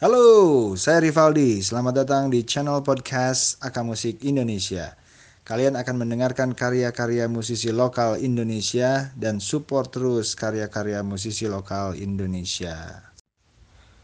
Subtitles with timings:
[0.00, 1.60] Halo, saya Rivaldi.
[1.60, 4.96] Selamat datang di channel podcast Aka Musik Indonesia.
[5.44, 13.12] Kalian akan mendengarkan karya-karya musisi lokal Indonesia dan support terus karya-karya musisi lokal Indonesia.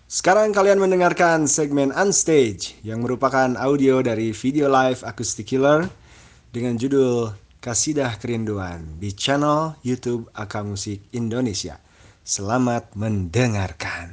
[0.05, 5.89] Sekarang kalian mendengarkan segmen Unstage yang merupakan audio dari video live Acoustic Killer
[6.53, 7.33] dengan judul
[7.65, 11.81] Kasidah Kerinduan di channel YouTube Aka Musik Indonesia.
[12.21, 14.06] Selamat mendengarkan.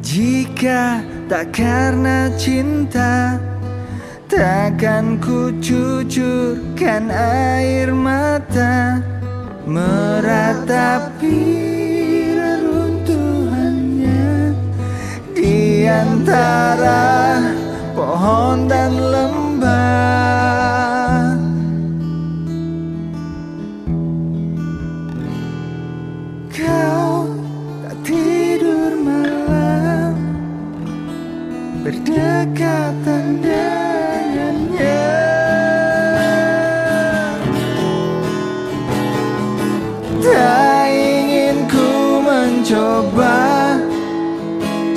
[0.00, 3.36] Jika tak karena cinta
[4.30, 9.02] Takkan ku cucurkan air mata.
[9.66, 11.42] Meratapi
[12.32, 14.54] reruntuhannya
[15.36, 17.49] Di antara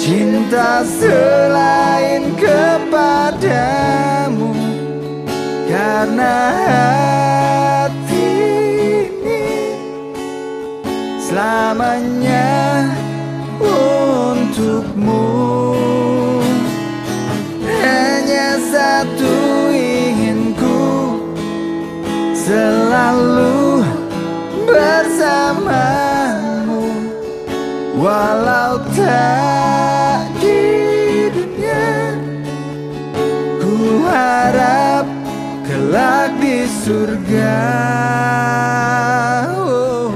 [0.03, 3.71] Cinta selain kepadamu.
[5.63, 6.35] Karena
[7.87, 8.35] hati
[9.07, 9.47] ini
[11.23, 12.83] selamanya
[13.63, 15.23] untukmu.
[17.63, 21.15] Hanya satu inginku
[22.35, 23.87] Selalu
[24.67, 26.11] bersamamu.
[27.95, 29.92] Walau tak
[34.53, 35.09] Ku harap
[35.65, 37.57] kelak di surga
[39.49, 40.13] Oh.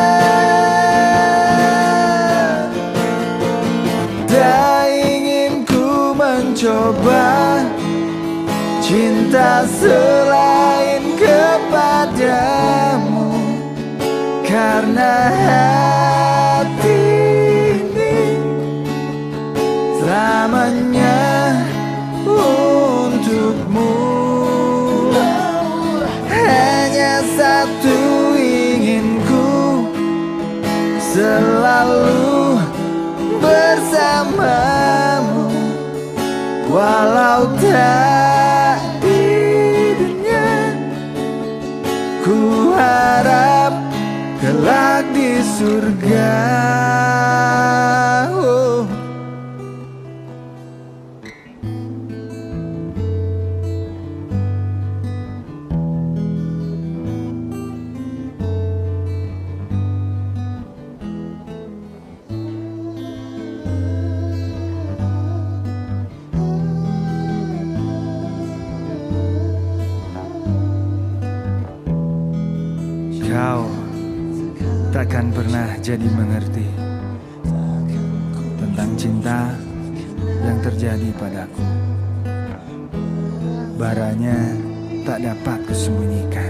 [4.25, 7.61] Tak ingin ku mencoba
[8.87, 13.27] Cinta selain kepadamu.
[14.47, 17.03] Karena hati
[17.75, 18.39] ini
[19.99, 20.96] selamanya
[42.27, 43.71] Ku harap
[44.43, 46.35] kelak di surga
[48.35, 48.83] Oh.
[75.07, 76.67] Takkan pernah jadi mengerti
[78.59, 79.55] tentang cinta
[80.43, 81.63] yang terjadi padaku.
[83.79, 84.35] Baranya
[85.07, 86.46] tak dapat kusembunyikan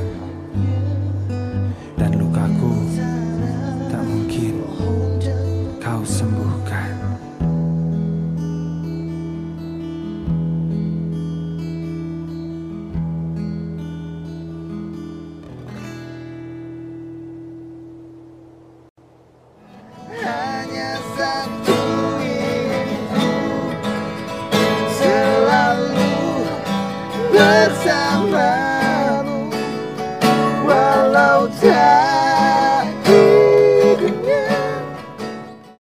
[27.38, 28.67] bersama